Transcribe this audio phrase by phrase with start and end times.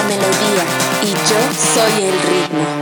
[0.00, 0.64] la melodía
[1.02, 1.40] y yo
[1.74, 2.79] soy el ritmo.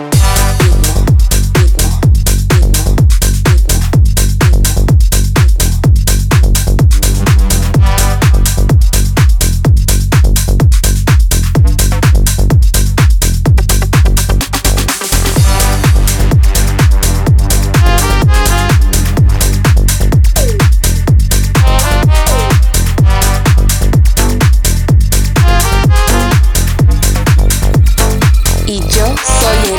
[28.70, 29.77] Y yo soy